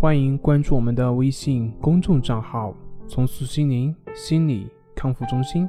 [0.00, 2.72] 欢迎关注我们的微信公众账号
[3.10, 5.68] “重塑心灵心理康复中心”。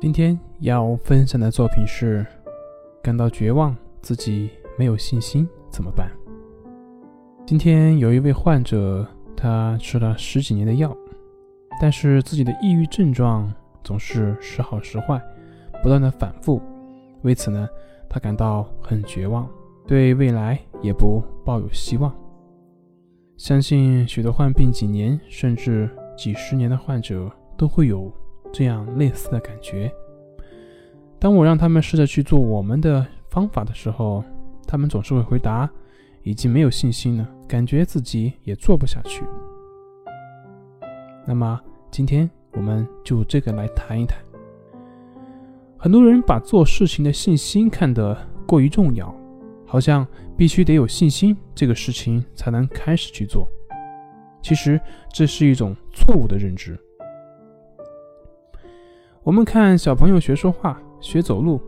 [0.00, 2.24] 今天要分享的作品是：
[3.02, 4.48] 感到绝望，自己
[4.78, 6.08] 没有信心怎么办？
[7.44, 9.04] 今天有一位患者，
[9.36, 10.96] 他吃了十几年的药，
[11.80, 15.20] 但是自己的抑郁症状总是时好时坏，
[15.82, 16.62] 不断的反复。
[17.22, 17.68] 为此呢，
[18.08, 19.48] 他感到很绝望，
[19.84, 22.14] 对未来也不抱有希望。
[23.40, 28.12] 相信许多患病几年甚至几十年的患者都会有
[28.52, 29.90] 这样类似的感觉。
[31.18, 34.22] 当我让他们试着去做我们的方法的时候，
[34.66, 35.66] 他们总是会回答
[36.22, 39.24] ：“已经没有信心了，感觉自己也做不下去。”
[41.26, 41.58] 那么
[41.90, 44.18] 今天我们就这个来谈一谈。
[45.78, 48.14] 很多人把做事情的信心看得
[48.46, 49.14] 过于重要。
[49.70, 50.04] 好像
[50.36, 53.46] 必须得有信心，这个事情才能开始去做。
[54.42, 54.80] 其实
[55.12, 56.76] 这是一种错误的认知。
[59.22, 61.60] 我们看小朋友学说话、学走路，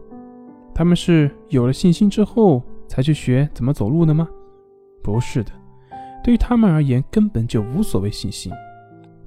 [0.74, 4.28] 他们是有了信心之后才去学怎么走路的吗？
[5.00, 5.52] 不是的，
[6.24, 8.52] 对于他们而言根本就无所谓信心。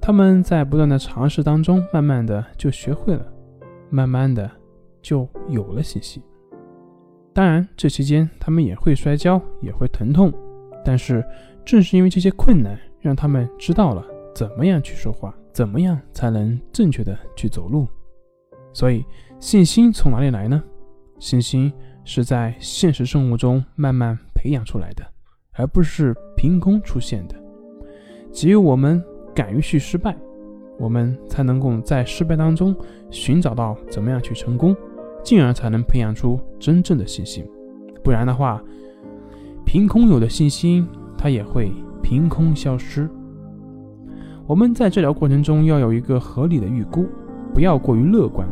[0.02, 3.26] 他们在不断的尝试当中，慢慢的就学会了，
[3.88, 4.50] 慢慢的
[5.00, 6.22] 就有了信心。
[7.36, 10.32] 当然，这期间他们也会摔跤，也会疼痛，
[10.82, 11.22] 但是
[11.66, 14.02] 正是因为这些困难，让他们知道了
[14.34, 17.86] 怎么样去说话，怎么样才能正确的去走路。
[18.72, 19.04] 所以，
[19.38, 20.64] 信心从哪里来呢？
[21.18, 21.70] 信心
[22.06, 25.04] 是在现实生活中慢慢培养出来的，
[25.52, 27.34] 而不是凭空出现的。
[28.32, 29.04] 只有我们
[29.34, 30.16] 敢于去失败，
[30.78, 32.74] 我们才能够在失败当中
[33.10, 34.74] 寻找到怎么样去成功。
[35.26, 37.44] 进而才能培养出真正的信心，
[38.04, 38.62] 不然的话，
[39.64, 40.86] 凭空有的信心，
[41.18, 43.10] 它也会凭空消失。
[44.46, 47.06] 我们在治疗过程中要有一个合理的预估，
[47.52, 48.46] 不要过于乐观。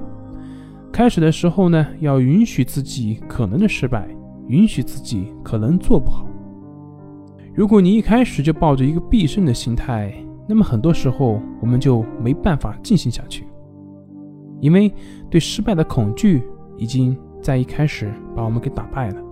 [0.90, 4.08] 开始的时候呢，要允许自己可能的失败，
[4.48, 6.26] 允许自己可能做不好。
[7.54, 10.12] 如果你一开始就抱着一个必胜的心态，
[10.48, 13.46] 那么很多时候我们就没办法进行下去，
[14.60, 14.92] 因为
[15.30, 16.42] 对失败的恐惧。
[16.76, 19.22] 已经在一开始把我们给打败了，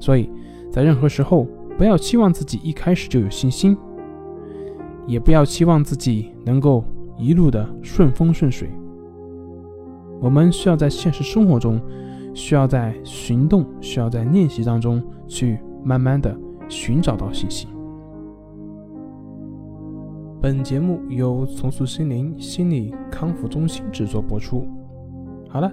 [0.00, 0.30] 所以，
[0.70, 3.76] 在任何时候不要期望自己一开始就有信心，
[5.06, 6.84] 也不要期望自己能够
[7.16, 8.68] 一路的顺风顺水。
[10.20, 11.80] 我们需要在现实生活中，
[12.34, 16.36] 需要在行动，需要在练习当中去慢慢的
[16.68, 17.68] 寻找到信心。
[20.40, 24.66] 本节目由重塑心灵心理康复中心制作播出。
[25.48, 25.70] 好了。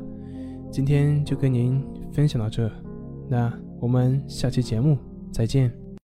[0.72, 2.72] 今天就跟您分享到这，
[3.28, 4.98] 那我们下期节目
[5.32, 5.79] 再见。